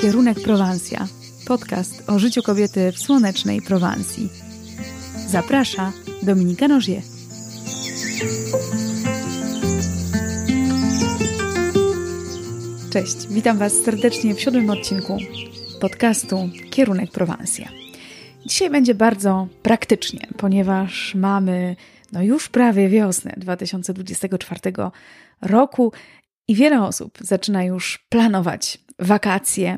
[0.00, 1.06] Kierunek Prowansja.
[1.46, 4.28] Podcast o życiu kobiety w słonecznej Prowansji.
[5.26, 5.92] Zaprasza
[6.22, 7.02] Dominika Nożie.
[12.90, 15.18] Cześć, witam Was serdecznie w siódmym odcinku
[15.80, 17.68] podcastu Kierunek Prowansja.
[18.46, 21.76] Dzisiaj będzie bardzo praktycznie, ponieważ mamy
[22.12, 24.60] no już prawie wiosnę 2024
[25.42, 25.92] roku
[26.48, 29.76] i wiele osób zaczyna już planować wakacje,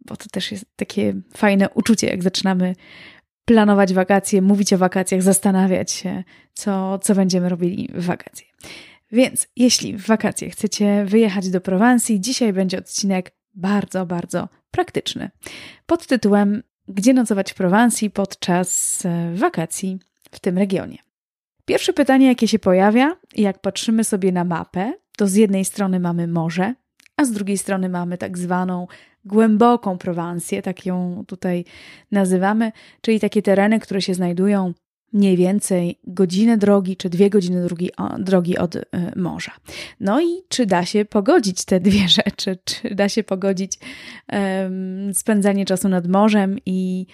[0.00, 2.74] bo to też jest takie fajne uczucie, jak zaczynamy
[3.44, 6.24] planować wakacje, mówić o wakacjach, zastanawiać się,
[6.54, 8.46] co, co będziemy robili w wakacje.
[9.12, 15.30] Więc jeśli w wakacje chcecie wyjechać do Prowansji, dzisiaj będzie odcinek bardzo, bardzo praktyczny
[15.86, 19.98] pod tytułem Gdzie nocować w Prowansji podczas e, wakacji
[20.30, 20.98] w tym regionie?
[21.64, 26.26] Pierwsze pytanie, jakie się pojawia, jak patrzymy sobie na mapę, to z jednej strony mamy
[26.26, 26.74] morze,
[27.16, 28.86] a z drugiej strony mamy tak zwaną
[29.24, 31.64] głęboką Prowansję, tak ją tutaj
[32.12, 34.74] nazywamy, czyli takie tereny, które się znajdują
[35.12, 38.84] mniej więcej godzinę drogi czy dwie godziny drogi, drogi od y,
[39.16, 39.52] morza.
[40.00, 42.58] No i czy da się pogodzić te dwie rzeczy?
[42.64, 43.78] Czy da się pogodzić
[45.12, 47.06] spędzanie czasu nad morzem i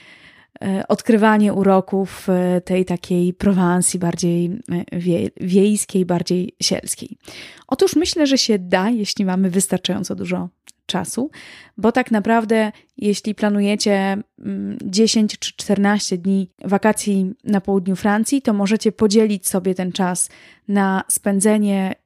[0.89, 7.17] odkrywanie uroków e, tej takiej Prowansji bardziej e, wie, wiejskiej, bardziej sielskiej.
[7.67, 10.49] Otóż myślę, że się da, jeśli mamy wystarczająco dużo
[10.87, 11.31] czasu,
[11.77, 14.23] bo tak naprawdę, jeśli planujecie
[14.85, 20.29] 10 mm, czy 14 dni wakacji na południu Francji, to możecie podzielić sobie ten czas
[20.69, 22.02] na spędzenie E,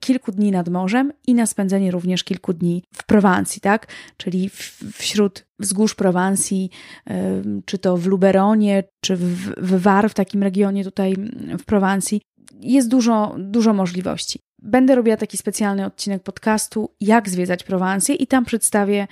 [0.00, 3.86] kilku dni nad morzem i na spędzenie również kilku dni w Prowansji, tak?
[4.16, 4.50] Czyli
[4.92, 6.70] wśród wzgórz Prowansji,
[7.06, 11.16] e, czy to w Luberonie, czy w, w Var, w takim regionie tutaj
[11.58, 12.20] w Prowansji,
[12.60, 14.40] jest dużo, dużo możliwości.
[14.62, 19.06] Będę robiła taki specjalny odcinek podcastu, jak zwiedzać Prowansję, i tam przedstawię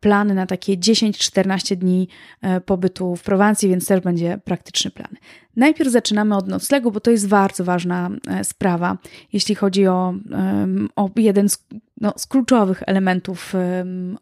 [0.00, 2.08] plany na takie 10-14 dni
[2.42, 5.14] e, pobytu w Prowansji, więc też będzie praktyczny plan.
[5.56, 8.98] Najpierw zaczynamy od noclegu, bo to jest bardzo ważna e, sprawa,
[9.32, 10.14] jeśli chodzi o,
[10.96, 11.66] o jeden z,
[12.00, 13.54] no, z kluczowych elementów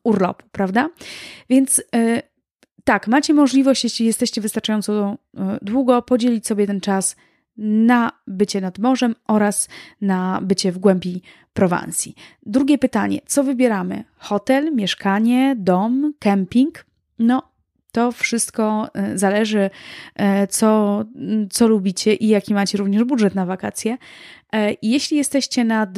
[0.04, 0.90] urlopu, prawda?
[1.50, 2.22] Więc e,
[2.84, 5.18] tak, macie możliwość, jeśli jesteście wystarczająco
[5.62, 7.16] długo, podzielić sobie ten czas
[7.56, 9.68] na bycie nad morzem oraz
[10.00, 12.14] na bycie w głębi Prowansji.
[12.46, 14.04] Drugie pytanie, co wybieramy?
[14.16, 16.86] Hotel, mieszkanie, dom, kemping?
[17.18, 17.52] No,
[17.92, 19.70] to wszystko e, zależy,
[20.16, 21.04] e, co,
[21.50, 23.98] co lubicie i jaki macie również budżet na wakacje.
[24.52, 25.90] E, jeśli jesteście nad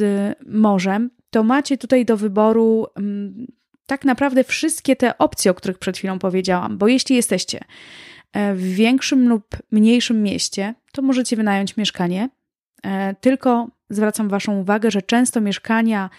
[0.47, 2.85] morzem, to macie tutaj do wyboru
[3.85, 7.59] tak naprawdę wszystkie te opcje, o których przed chwilą powiedziałam, bo jeśli jesteście
[8.55, 12.29] w większym lub mniejszym mieście, to możecie wynająć mieszkanie.
[12.83, 16.09] E, tylko zwracam Waszą uwagę, że często mieszkania,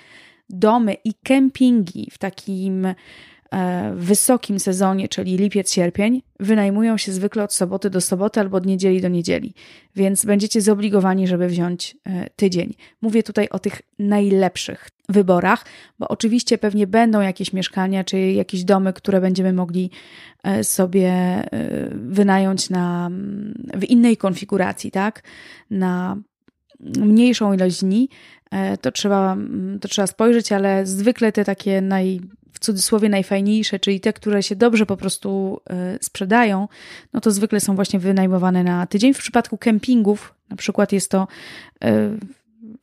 [0.48, 2.86] domy i kempingi w takim
[3.52, 8.66] e, wysokim sezonie, czyli lipiec, sierpień, wynajmują się zwykle od soboty do soboty albo od
[8.66, 9.54] niedzieli do niedzieli,
[9.96, 12.74] więc będziecie zobligowani, żeby wziąć e, tydzień.
[13.02, 15.64] Mówię tutaj o tych najlepszych wyborach,
[15.98, 19.90] bo oczywiście pewnie będą jakieś mieszkania czy jakieś domy, które będziemy mogli
[20.42, 21.12] e, sobie
[21.90, 23.10] wynająć na,
[23.74, 25.22] w innej konfiguracji, tak?
[25.70, 26.16] Na
[26.80, 28.08] mniejszą ilość dni,
[28.80, 29.36] to trzeba,
[29.80, 32.20] to trzeba spojrzeć, ale zwykle te takie naj,
[32.56, 36.68] w cudzysłowie najfajniejsze, czyli te, które się dobrze po prostu e, sprzedają,
[37.12, 39.14] no to zwykle są właśnie wynajmowane na tydzień.
[39.14, 41.28] W przypadku kempingów na przykład jest to
[41.84, 42.16] e,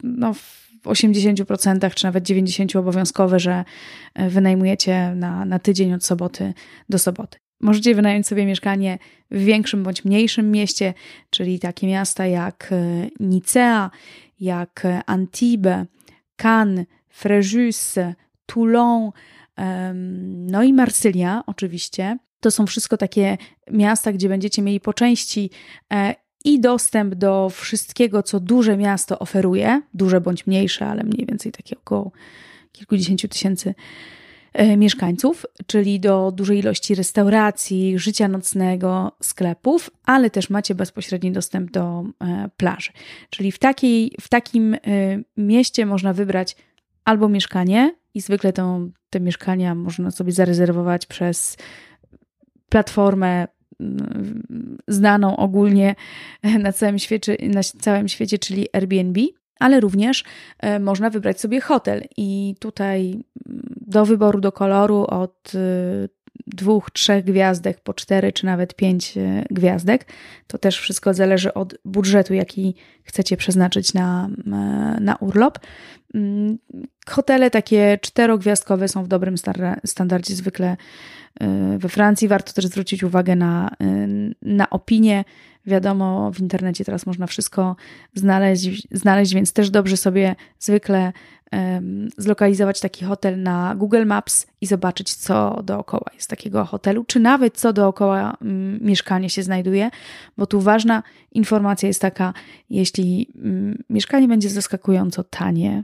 [0.03, 3.65] no, w 80% czy nawet 90% obowiązkowe, że
[4.13, 6.53] e, wynajmujecie na, na tydzień od soboty
[6.89, 7.37] do soboty.
[7.61, 8.99] Możecie wynająć sobie mieszkanie
[9.31, 10.93] w większym bądź mniejszym mieście,
[11.29, 12.73] czyli takie miasta jak
[13.19, 13.91] Nicea,
[14.39, 15.85] jak Antibes,
[16.35, 16.85] Cannes,
[17.21, 18.13] Fréjus,
[18.45, 19.11] Toulon,
[20.23, 22.17] no i Marsylia, oczywiście.
[22.39, 23.37] To są wszystko takie
[23.71, 25.49] miasta, gdzie będziecie mieli po części
[25.93, 26.15] e,
[26.45, 31.77] i dostęp do wszystkiego, co duże miasto oferuje, duże bądź mniejsze, ale mniej więcej takie
[31.77, 32.11] około
[32.71, 33.75] kilkudziesięciu tysięcy
[34.53, 41.71] e, mieszkańców, czyli do dużej ilości restauracji, życia nocnego, sklepów, ale też macie bezpośredni dostęp
[41.71, 42.91] do e, plaży.
[43.29, 44.77] Czyli w, takiej, w takim
[45.37, 46.55] mieście można wybrać
[47.05, 48.79] albo mieszkanie, i zwykle to,
[49.13, 51.57] te mieszkania można sobie zarezerwować przez
[52.69, 53.47] platformę
[53.79, 55.95] mm, znaną ogólnie
[56.59, 59.21] na całym świecie, na całym świecie czyli Airbnb,
[59.59, 60.23] ale również
[60.59, 63.23] e, można wybrać sobie hotel i tutaj mm,
[63.87, 66.09] do wyboru, do koloru od y,
[66.47, 70.05] dwóch, trzech gwiazdek po cztery czy nawet pięć e, gwiazdek.
[70.47, 74.49] To też wszystko zależy od budżetu, jaki chcecie przeznaczyć na, e,
[75.01, 75.59] na urlop.
[77.07, 79.35] Mm, Hotele takie czterogwiazdkowe są w dobrym
[79.85, 80.77] standardzie zwykle
[81.77, 82.27] we Francji.
[82.27, 83.69] Warto też zwrócić uwagę na,
[84.41, 85.23] na opinię.
[85.65, 87.75] Wiadomo, w internecie teraz można wszystko
[88.13, 91.13] znaleźć, znaleźć więc też dobrze sobie zwykle
[92.17, 97.57] zlokalizować taki hotel na Google Maps i zobaczyć, co dookoła jest takiego hotelu, czy nawet
[97.57, 99.89] co dookoła um, mieszkania się znajduje,
[100.37, 102.33] bo tu ważna informacja jest taka,
[102.69, 105.83] jeśli um, mieszkanie będzie zaskakująco tanie,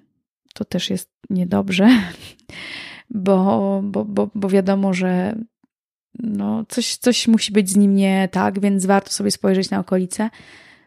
[0.59, 1.89] to też jest niedobrze,
[3.09, 5.35] bo, bo, bo, bo wiadomo, że
[6.19, 10.29] no, coś, coś musi być z nim nie tak, więc warto sobie spojrzeć na okolice.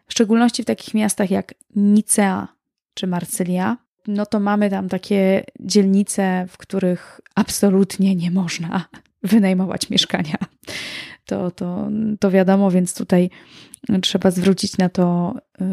[0.07, 2.47] W szczególności w takich miastach jak Nicea
[2.93, 3.77] czy Marsylia,
[4.07, 8.85] no to mamy tam takie dzielnice, w których absolutnie nie można
[9.23, 10.37] wynajmować mieszkania.
[11.25, 13.29] To, to, to wiadomo, więc tutaj
[14.01, 15.65] trzeba zwrócić na to y,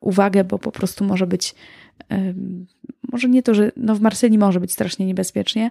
[0.00, 1.54] uwagę, bo po prostu może być,
[3.12, 5.70] może nie to, że no w Marsylii może być strasznie niebezpiecznie,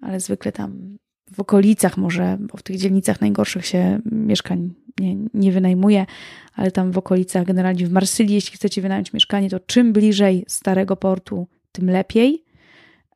[0.00, 0.96] ale zwykle tam
[1.32, 6.06] w okolicach może, bo w tych dzielnicach najgorszych się mieszkań nie, nie wynajmuje,
[6.54, 10.96] ale tam w okolicach, generalnie w Marsylii, jeśli chcecie wynająć mieszkanie, to czym bliżej starego
[10.96, 12.44] portu, tym lepiej.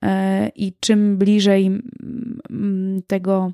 [0.03, 1.83] E, I czym bliżej
[3.07, 3.53] tego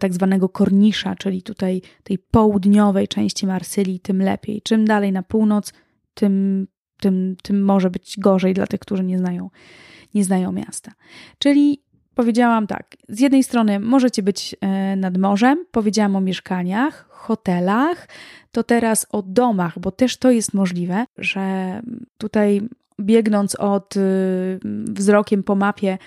[0.00, 4.62] tak zwanego kornisza, czyli tutaj tej południowej części Marsylii, tym lepiej.
[4.62, 5.72] Czym dalej na północ,
[6.14, 6.66] tym,
[7.00, 9.50] tym, tym może być gorzej dla tych, którzy nie znają,
[10.14, 10.92] nie znają miasta.
[11.38, 11.82] Czyli
[12.14, 18.08] powiedziałam tak, z jednej strony możecie być e, nad morzem, powiedziałam o mieszkaniach, hotelach,
[18.52, 21.80] to teraz o domach, bo też to jest możliwe, że
[22.18, 22.68] tutaj
[23.00, 24.00] biegnąc od y,
[24.84, 25.98] wzrokiem po mapie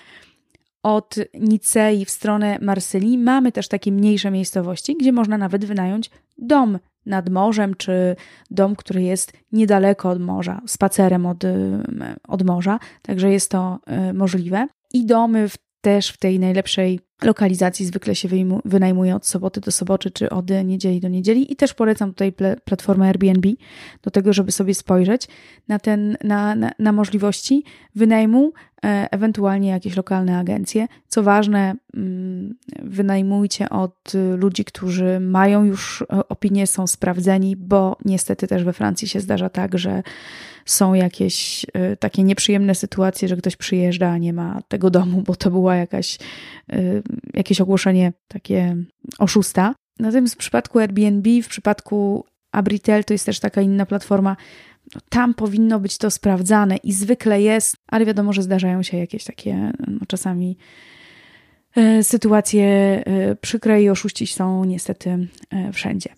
[0.82, 6.78] od Nicei w stronę Marsylii, mamy też takie mniejsze miejscowości, gdzie można nawet wynająć dom
[7.06, 8.16] nad morzem, czy
[8.50, 11.82] dom, który jest niedaleko od morza, spacerem od, y,
[12.28, 13.78] od morza, także jest to
[14.10, 14.66] y, możliwe.
[14.92, 18.28] I domy w też w tej najlepszej lokalizacji zwykle się
[18.64, 21.52] wynajmuje od soboty do soboty, czy od niedzieli do niedzieli.
[21.52, 22.32] I też polecam tutaj
[22.64, 23.48] platformę Airbnb
[24.02, 25.28] do tego, żeby sobie spojrzeć
[25.68, 27.64] na, ten, na, na, na możliwości
[27.94, 28.52] wynajmu,
[28.82, 30.86] ewentualnie jakieś lokalne agencje.
[31.08, 38.64] Co ważne, mm, wynajmujcie od ludzi, którzy mają już opinie, są sprawdzeni, bo niestety też
[38.64, 40.02] we Francji się zdarza tak, że
[40.64, 45.36] są jakieś y, takie nieprzyjemne sytuacje, że ktoś przyjeżdża, a nie ma tego domu, bo
[45.36, 46.18] to była jakaś,
[47.34, 48.76] jakieś ogłoszenie takie
[49.18, 49.74] oszusta.
[49.98, 54.36] Natomiast w przypadku Airbnb, w przypadku Abritel to jest też taka inna platforma,
[54.94, 59.24] no, tam powinno być to sprawdzane i zwykle jest, ale wiadomo, że zdarzają się jakieś
[59.24, 60.56] takie no, czasami
[61.76, 63.02] y, sytuacje
[63.40, 65.28] przykre i oszuści są niestety
[65.72, 66.10] wszędzie.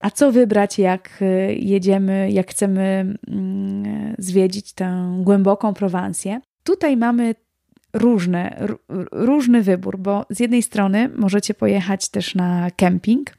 [0.00, 1.24] A co wybrać, jak
[1.56, 6.40] jedziemy, jak chcemy mm, zwiedzić tę głęboką Prowansję?
[6.64, 7.34] Tutaj mamy
[7.92, 8.66] różne,
[9.12, 13.34] różny wybór, bo z jednej strony możecie pojechać też na kemping.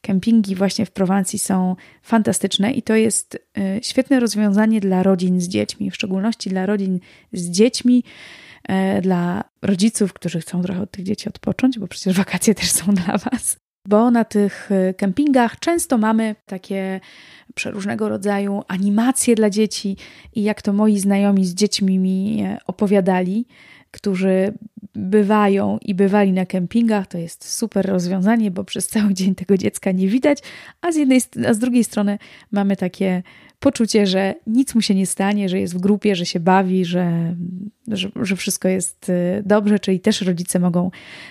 [0.00, 5.48] Kempingi właśnie w Prowansji są fantastyczne i to jest y, świetne rozwiązanie dla rodzin z
[5.48, 7.00] dziećmi, w szczególności dla rodzin
[7.32, 8.04] z dziećmi,
[8.70, 12.94] y, dla rodziców, którzy chcą trochę od tych dzieci odpocząć, bo przecież wakacje też są
[13.04, 17.00] dla Was bo na tych e, kempingach często mamy takie
[17.54, 19.96] przeróżnego rodzaju animacje dla dzieci
[20.34, 23.46] i jak to moi znajomi z dziećmi mi e, opowiadali,
[23.94, 24.52] którzy
[24.94, 29.92] bywają i bywali na kempingach, to jest super rozwiązanie, bo przez cały dzień tego dziecka
[29.92, 30.38] nie widać,
[30.80, 32.18] a z jednej, a z drugiej strony
[32.52, 33.22] mamy takie
[33.60, 37.34] poczucie, że nic mu się nie stanie, że jest w grupie, że się bawi, że,
[37.88, 40.90] że, że, wszystko jest y, dobrze, czyli też rodzice mogą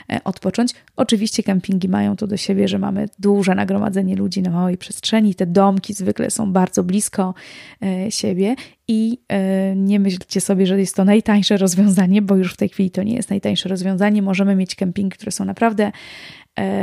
[0.10, 0.72] e, odpocząć.
[0.96, 5.36] Oczywiście kempingi mają to do siebie, że mamy duże nagromadzenie ludzi na małej przestrzeni.
[5.36, 7.34] Te domki zwykle są bardzo blisko
[7.82, 8.56] e, siebie
[8.88, 12.92] i e, nie myślcie sobie, że jest to najtańsze rozwiązanie, bo już w tej chwili
[12.92, 14.22] to nie jest najtańsze rozwiązanie.
[14.22, 15.92] Możemy mieć kempingi, które są naprawdę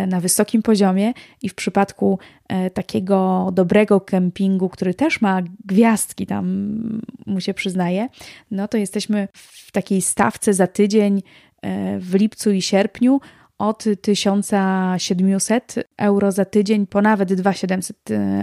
[0.06, 1.12] na wysokim poziomie
[1.42, 8.08] i w przypadku e, takiego dobrego kempingu, który też ma gwiazdki tam, mu się przyznaje,
[8.50, 11.22] no to jesteśmy w takiej stawce za tydzień
[11.62, 13.20] e, w lipcu i sierpniu
[13.58, 17.96] od 1700 euro za tydzień po nawet 2700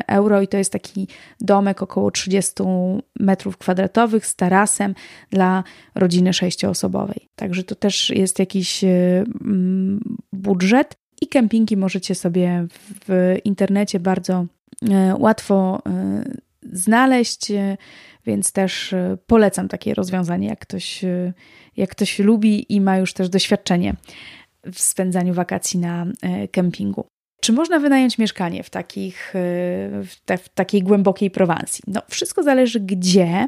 [0.08, 1.08] euro i to jest taki
[1.42, 2.54] domek około 30
[3.20, 4.96] metrów kwadratowych z tarasem
[5.30, 5.64] dla
[5.96, 7.30] rodziny sześcioosobowej.
[7.36, 8.86] Także to też jest jakiś
[10.34, 10.98] budżet.
[11.22, 12.68] I kempingi możecie sobie
[13.08, 14.46] w internecie bardzo
[14.90, 16.24] e, łatwo e,
[16.74, 17.78] znaleźć, e,
[18.26, 18.96] więc też
[19.28, 21.06] polecam takie rozwiązanie, jak ktoś,
[21.78, 23.96] jak ktoś lubi i ma już też doświadczenie
[24.64, 26.06] w spędzaniu wakacji na
[26.52, 27.08] kempingu.
[27.40, 29.40] Czy można wynająć mieszkanie w, takich, y,
[30.04, 31.84] w, te, w, takiej głębokiej Prowansji?
[31.88, 33.48] No, wszystko zależy gdzie,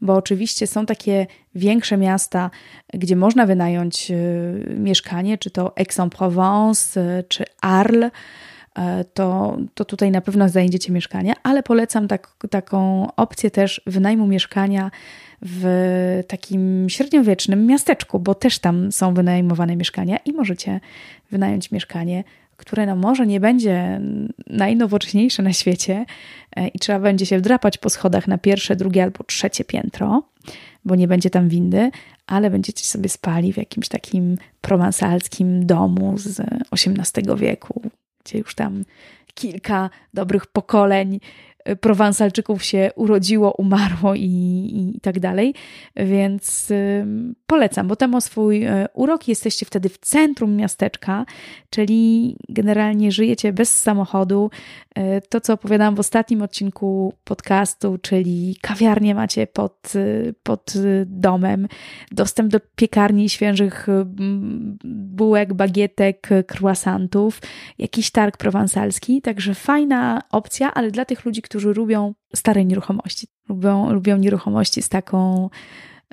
[0.00, 2.50] bo oczywiście są takie większe miasta,
[2.94, 8.10] gdzie można wynająć y, mieszkanie, czy to Aix-en-Provence, y, czy Arles.
[9.14, 14.90] To, to tutaj na pewno znajdziecie mieszkanie, ale polecam tak, taką opcję też wynajmu mieszkania
[15.42, 20.80] w takim średniowiecznym miasteczku, bo też tam są wynajmowane mieszkania i możecie
[21.30, 22.24] wynająć mieszkanie
[22.62, 24.00] które no może nie będzie
[24.46, 26.04] najnowocześniejsze na świecie
[26.56, 30.22] e, i trzeba będzie się wdrapać po schodach na pierwsze, drugie albo trzecie piętro,
[30.84, 31.90] bo nie będzie tam windy,
[32.26, 36.40] ale będziecie sobie spali w jakimś takim prowansalskim domu z
[36.72, 37.82] XVIII wieku,
[38.24, 38.84] gdzie już tam
[39.34, 41.20] kilka dobrych pokoleń
[41.80, 44.22] Prowansalczyków się urodziło, umarło i,
[44.96, 45.54] i, tak dalej.
[45.96, 47.06] Więc y,
[47.46, 49.28] polecam, bo tam ma swój y, urok.
[49.28, 51.26] Jesteście wtedy w centrum miasteczka,
[51.70, 54.50] czyli generalnie żyjecie bez samochodu.
[54.98, 60.74] Y, to, co opowiadałam w ostatnim odcinku podcastu, czyli kawiarnię macie pod, y, pod
[61.06, 61.68] domem,
[62.10, 63.92] dostęp do piekarni świeżych y,
[64.84, 67.40] bułek, bagietek, croissantów,
[67.78, 69.22] jakiś targ prowansalski.
[69.22, 74.88] Także fajna opcja, ale dla tych ludzi, którzy lubią stare nieruchomości, lubią, lubią nieruchomości z
[74.88, 75.50] taką,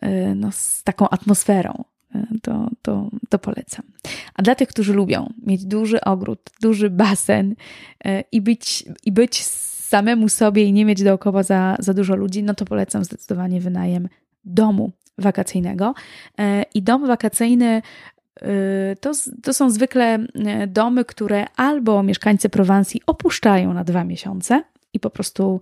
[0.04, 1.84] y, no, z taką atmosferą,
[2.16, 3.86] y, to, to, to polecam.
[4.34, 9.44] A dla tych, którzy lubią mieć duży ogród, duży basen y, i być, i być
[9.44, 14.10] samemu sobie i nie mieć dookoła za, za dużo ludzi, no to polecam zdecydowanie wynajem
[14.46, 15.94] domu wakacyjnego.
[16.74, 17.82] I dom wakacyjny
[19.02, 19.12] to,
[19.44, 20.20] to są zwykle
[20.68, 25.60] domy, które albo mieszkańcy Prowansji opuszczają na dwa miesiące, i po prostu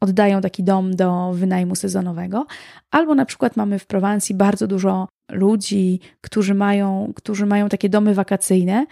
[0.00, 2.46] oddają taki dom do wynajmu sezonowego,
[2.90, 8.14] albo na przykład mamy w Prowansji bardzo dużo ludzi, którzy mają, którzy mają takie domy
[8.14, 8.86] wakacyjne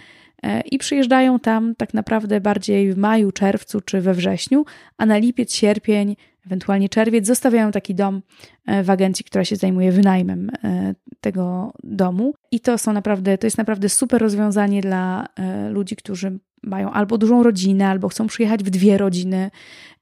[0.71, 4.65] i przyjeżdżają tam tak naprawdę bardziej w maju, czerwcu czy we wrześniu,
[4.97, 6.17] a na lipiec, sierpień,
[6.47, 8.23] ewentualnie czerwiec zostawiają taki dom
[8.67, 12.35] e, w agencji, która się zajmuje wynajmem e, tego domu.
[12.51, 15.27] I to są naprawdę, to jest naprawdę super rozwiązanie dla
[15.71, 19.51] ludzi, którzy mają albo dużą rodzinę, albo chcą przyjechać w dwie rodziny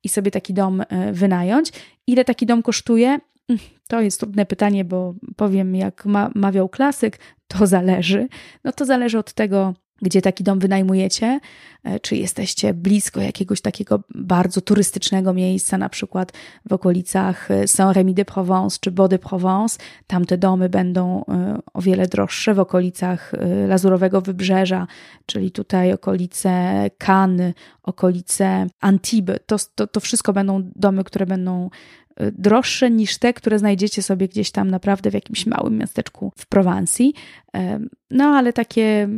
[0.05, 1.73] i sobie taki dom e, wynająć.
[2.07, 3.09] Ile taki dom kosztuje?
[3.49, 8.29] Mm, to jest trudne pytanie, bo powiem, jak ma, mawiał klasyk, to zależy.
[8.65, 11.41] No to zależy od tego, gdzie taki dom wynajmujecie,
[11.85, 16.33] e, czy jesteście blisko jakiegoś takiego bardzo turystycznego miejsca, na przykład
[16.69, 19.79] w okolicach e, Saint-Rémy-de-Provence czy Beau-de-Provence.
[20.07, 23.33] Tam te domy będą e, o wiele droższe w okolicach
[23.69, 24.87] Lazurowego Wybrzeża,
[25.27, 26.51] czyli tutaj okolice
[26.99, 29.39] Cannes, okolice Antibes.
[29.47, 31.71] To, to, to wszystko będą domy, które będą
[32.33, 37.15] droższe niż te, które znajdziecie sobie gdzieś tam naprawdę w jakimś małym miasteczku w Prowansji.
[38.11, 39.09] No ale takie,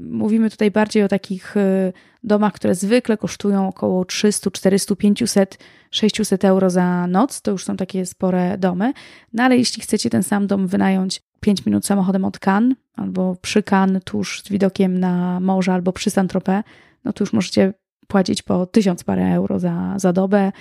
[0.00, 1.92] mówimy tutaj bardziej o takich e,
[2.24, 5.58] domach, które zwykle kosztują około 300, 400, 500,
[5.90, 7.42] 600 euro za noc.
[7.42, 8.92] To już są takie spore domy.
[9.32, 13.62] No ale jeśli chcecie ten sam dom wynająć 5 minut samochodem od Cannes, albo przy
[13.62, 16.62] Cannes, tuż z widokiem na morze, albo przy Saint-Tropez,
[17.04, 17.72] no to już możecie
[18.08, 20.52] płacić po 1000 parę euro za, za dobę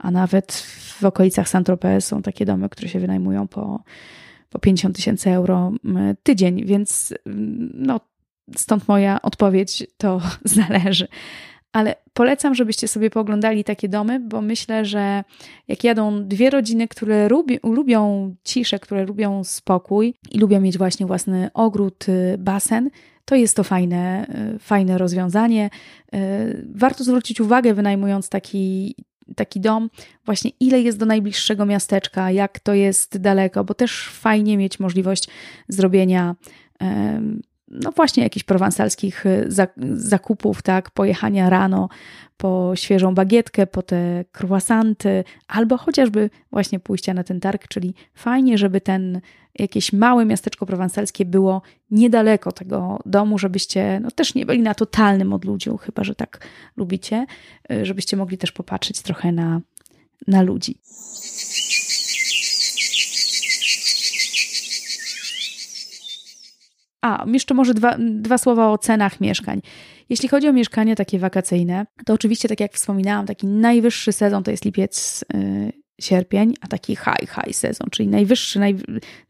[0.00, 0.52] a nawet
[1.00, 3.82] w okolicach Saint-Tropez są takie domy, które się wynajmują po,
[4.50, 5.72] po 50 tysięcy euro
[6.22, 7.14] tydzień, więc
[7.74, 8.00] no,
[8.56, 11.08] stąd moja odpowiedź to zależy.
[11.72, 15.24] Ale polecam, żebyście sobie pooglądali takie domy, bo myślę, że
[15.68, 21.06] jak jadą dwie rodziny, które lubi, lubią ciszę, które lubią spokój i lubią mieć właśnie
[21.06, 22.90] własny ogród, y, basen,
[23.24, 25.70] to jest to fajne, y, fajne rozwiązanie.
[26.14, 28.94] Y, warto zwrócić uwagę, wynajmując taki,
[29.36, 29.90] taki dom,
[30.24, 35.28] właśnie ile jest do najbliższego miasteczka, jak to jest daleko, bo też fajnie mieć możliwość
[35.68, 36.34] zrobienia
[37.70, 39.48] no właśnie jakichś prowansalskich y,
[39.92, 41.88] zakupów, tak, pojechania rano
[42.36, 48.58] po świeżą bagietkę, po te croissanty, albo chociażby właśnie pójścia na ten targ, czyli fajnie,
[48.58, 49.20] żeby ten
[49.58, 55.32] jakieś małe miasteczko prowansalskie było niedaleko tego domu, żebyście no, też nie byli na totalnym
[55.32, 56.46] odludziu, chyba że tak
[56.76, 57.26] lubicie,
[57.72, 59.60] y, żebyście mogli też popatrzeć trochę na,
[60.26, 60.78] na ludzi.
[67.02, 69.60] A, jeszcze może dwa, dwa słowa o cenach mieszkań.
[70.08, 74.50] Jeśli chodzi o mieszkania takie wakacyjne, to oczywiście, tak jak wspominałam, taki najwyższy sezon to
[74.50, 78.76] jest lipiec, yy, sierpień, a taki high, high sezon, czyli najwyższy, naj,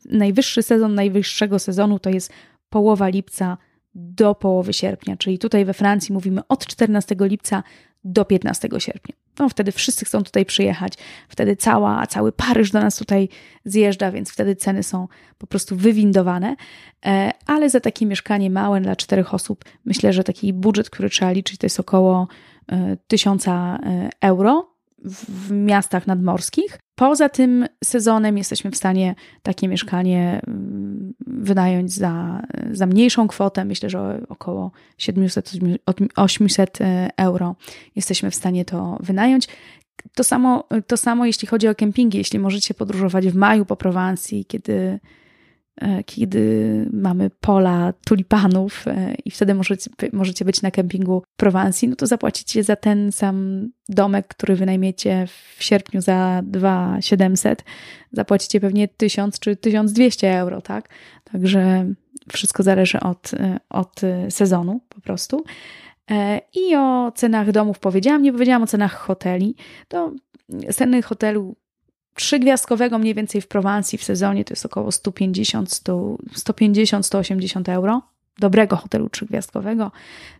[0.04, 2.32] najwyższy sezon najwyższego sezonu to jest
[2.68, 3.58] połowa lipca
[3.94, 7.62] do połowy sierpnia, czyli tutaj we Francji mówimy od 14 lipca
[8.04, 9.19] do 15 sierpnia.
[9.38, 10.92] No wtedy wszyscy chcą tutaj przyjechać,
[11.28, 13.28] wtedy cała, cały Paryż do nas tutaj
[13.64, 15.08] zjeżdża, więc wtedy ceny są
[15.38, 16.56] po prostu wywindowane,
[17.06, 21.32] e, ale za takie mieszkanie małe dla czterech osób, myślę, że taki budżet, który trzeba
[21.32, 22.28] liczyć, to jest około
[22.72, 24.70] e, tysiąca e, euro
[25.04, 26.78] w miastach nadmorskich.
[27.00, 32.42] Poza tym sezonem jesteśmy w stanie takie mieszkanie mm, wynająć za,
[32.72, 37.56] za mniejszą kwotę, myślę, że około 700-800 e, euro
[37.96, 39.48] jesteśmy w stanie to wynająć.
[40.14, 44.44] To samo, to samo jeśli chodzi o kempingi, jeśli możecie podróżować w maju po Prowansji,
[44.44, 45.00] kiedy
[46.06, 51.96] kiedy mamy pola tulipanów e, i wtedy możecie, możecie być na kempingu w Prowansji, no
[51.96, 57.64] to zapłacicie za ten sam domek, który wynajmiecie w sierpniu za 2700,
[58.12, 60.88] zapłacicie pewnie 1000 czy 1200 euro, tak?
[61.32, 61.86] Także
[62.32, 65.44] wszystko zależy od, e, od sezonu po prostu.
[66.54, 69.54] I o cenach domów powiedziałam, nie powiedziałam o cenach hoteli.
[69.88, 70.12] To
[70.72, 71.56] ceny hotelu
[72.14, 78.02] trzygwiazdkowego mniej więcej w Prowansji w sezonie to jest około 150-180 euro.
[78.38, 79.92] Dobrego hotelu trzygwiazdkowego.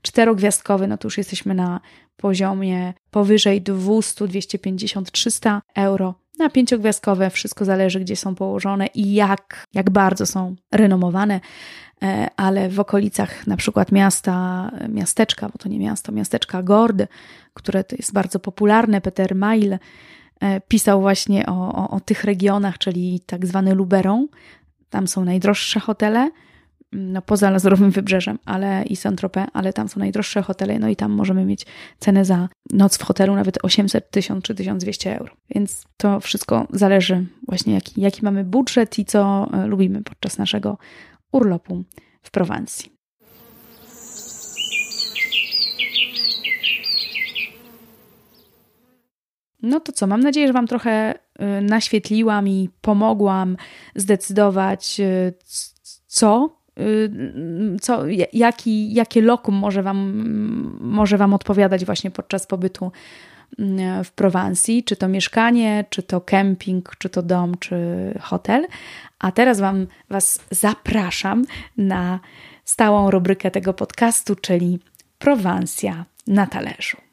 [0.02, 1.80] Czterogwiazdkowy, no to już jesteśmy na
[2.16, 6.14] poziomie powyżej 200, 250, 300 euro.
[6.38, 11.40] Na pięciogwiazdkowe wszystko zależy, gdzie są położone i jak, jak bardzo są renomowane
[12.02, 17.02] e, ale w okolicach na przykład miasta, miasteczka, bo to nie miasto, miasteczka Gord,
[17.54, 19.78] które to jest bardzo popularne, Peter Mail,
[20.68, 24.26] pisał właśnie o, o, o tych regionach, czyli tak zwany Luberon.
[24.90, 26.30] Tam są najdroższe hotele,
[26.92, 30.96] mm, no poza Lazurowym Wybrzeżem, ale i Saint-Tropez, ale tam są najdroższe hotele, no i
[30.96, 31.66] tam możemy mieć
[31.98, 35.34] cenę za noc w hotelu nawet 800, 1000 czy 1200 euro.
[35.54, 40.78] Więc to wszystko zależy właśnie jaki, jaki mamy budżet i co e, lubimy podczas naszego
[41.32, 41.84] urlopu
[42.22, 42.99] w Prowansji.
[49.62, 51.18] No to co, mam nadzieję, że Wam trochę y,
[51.62, 53.56] naświetliłam i pomogłam
[53.94, 55.34] zdecydować, y,
[56.06, 57.10] co, y,
[57.80, 58.02] co
[58.32, 62.92] jaki, jakie lokum może wam, może wam odpowiadać właśnie podczas pobytu
[64.04, 67.78] w Prowansji, czy to mieszkanie, czy to kemping, czy to dom, czy
[68.20, 68.66] hotel.
[69.18, 71.44] A teraz wam, Was zapraszam
[71.76, 72.20] na
[72.64, 74.78] stałą rubrykę tego podcastu, czyli
[75.18, 77.09] Prowansja na talerzu.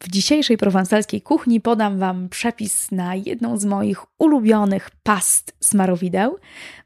[0.00, 6.38] W dzisiejszej prowansalskiej kuchni podam Wam przepis na jedną z moich ulubionych past smarowideł.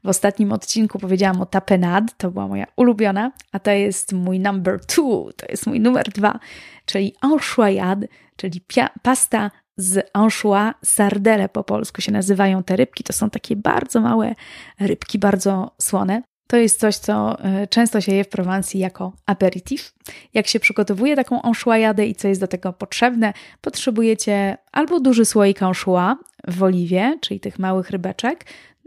[0.03, 4.85] W ostatnim odcinku powiedziałam o tapenade, to była moja ulubiona, a to jest mój number
[4.85, 6.39] two, to jest mój numer dwa,
[6.85, 8.61] czyli anchoyade, czyli
[9.01, 13.03] pasta z anchois, sardele po polsku się nazywają te rybki.
[13.03, 14.35] To są takie bardzo małe
[14.79, 16.21] rybki, bardzo słone.
[16.53, 19.93] To jest coś, co e, często się je w Prowansji jako aperitif.
[20.33, 25.63] Jak się przygotowuje taką anchoisadę i co jest do tego potrzebne, potrzebujecie albo duży słoik
[25.63, 26.15] anchois
[26.47, 28.45] w oliwie, czyli tych małych rybeczek,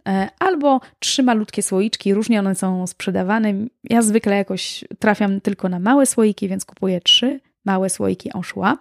[0.09, 3.55] e, albo trzy malutkie słoiczki, różnie one są sprzedawane.
[3.85, 8.79] Ja zwykle jakoś trafiam tylko na małe słoiki, więc kupuję trzy małe słoiki anchois.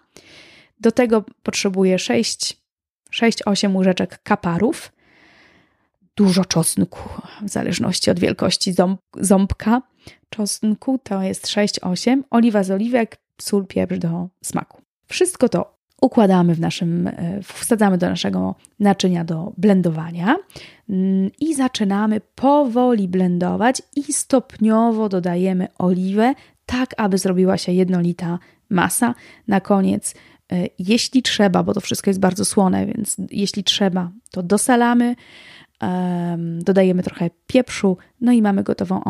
[0.79, 4.91] Do tego potrzebuję 6-8 łyżeczek kaparów,
[6.15, 6.99] dużo czosnku,
[7.41, 9.81] w zależności od wielkości ząb, ząbka
[10.29, 14.81] czosnku, to jest 6-8, oliwa z oliwek, sól, pieprz do smaku.
[15.07, 20.35] Wszystko to układamy w naszym, e, wsadzamy do naszego naczynia do blendowania
[20.89, 26.33] mm, i zaczynamy powoli blendować i stopniowo dodajemy oliwę,
[26.65, 29.15] tak aby zrobiła się jednolita masa.
[29.47, 30.15] Na koniec,
[30.51, 35.15] e, jeśli trzeba, bo to wszystko jest bardzo słone, więc jeśli trzeba, to dosalamy
[36.59, 39.03] dodajemy trochę pieprzu, no i mamy gotową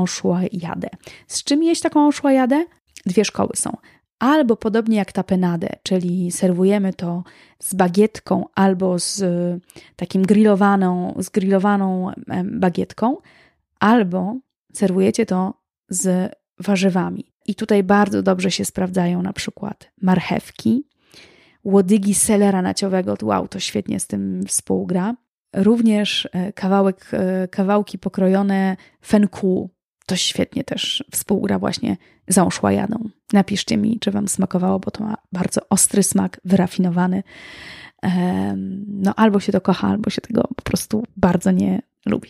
[0.51, 0.89] jadę.
[1.27, 2.65] Z czym jeść taką jadę?
[3.05, 3.77] Dwie szkoły są.
[4.19, 7.23] Albo podobnie jak tapenadę, czyli serwujemy to
[7.59, 9.23] z bagietką albo z
[9.95, 12.11] takim grillowaną, z grillowaną
[12.43, 13.17] bagietką,
[13.79, 14.35] albo
[14.73, 15.53] serwujecie to
[15.89, 17.31] z warzywami.
[17.45, 20.87] I tutaj bardzo dobrze się sprawdzają na przykład marchewki,
[21.63, 25.15] łodygi selera naciowego, wow, to świetnie z tym współgra,
[25.55, 29.69] Również e, kawałek, e, kawałki pokrojone fenku.
[30.05, 32.37] To świetnie też współgra właśnie z
[32.71, 33.09] jadą.
[33.33, 37.23] Napiszcie mi, czy Wam smakowało, bo to ma bardzo ostry smak, wyrafinowany.
[38.87, 42.29] No albo się to kocha, albo się tego po prostu bardzo nie lubi.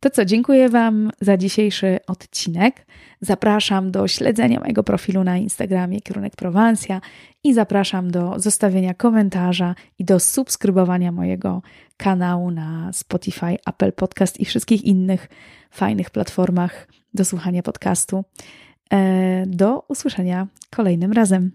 [0.00, 2.86] To co, dziękuję Wam za dzisiejszy odcinek.
[3.20, 7.00] Zapraszam do śledzenia mojego profilu na Instagramie Kierunek Prowansja
[7.44, 11.62] i zapraszam do zostawienia komentarza i do subskrybowania mojego
[11.96, 15.28] kanału na Spotify, Apple Podcast i wszystkich innych
[15.70, 18.24] fajnych platformach do słuchania podcastu.
[18.90, 21.50] E, do usłyszenia kolejnym razem.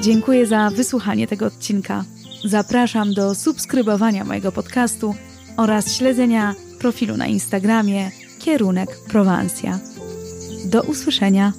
[0.00, 2.04] Dziękuję za wysłuchanie tego odcinka.
[2.44, 5.14] Zapraszam do subskrybowania mojego podcastu
[5.56, 9.78] oraz śledzenia profilu na Instagramie Kierunek Prowansja.
[10.64, 11.52] Do usłyszenia.